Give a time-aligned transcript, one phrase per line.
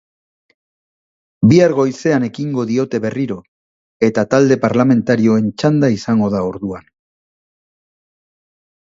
[1.49, 3.37] Bihar goizean ekingo diote berriro,
[4.07, 6.89] eta talde parlamentarioen txanda izango da orduan.